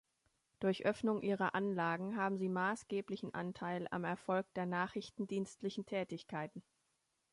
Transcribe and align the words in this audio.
Durch 0.59 0.83
Öffnung 0.83 1.21
ihrer 1.21 1.53
Anlagen 1.53 2.17
haben 2.17 2.39
sie 2.39 2.49
maßgeblichen 2.49 3.35
Anteil 3.35 3.87
am 3.91 4.03
Erfolg 4.03 4.51
der 4.55 4.65
nachrichtendienstlichen 4.65 5.85
Tätigkeiten. 5.85 6.63